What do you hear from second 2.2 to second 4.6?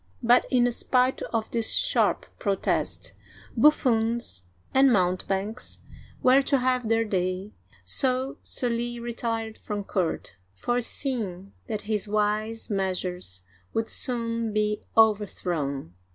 protest, buffoons